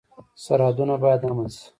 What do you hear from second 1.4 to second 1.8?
شي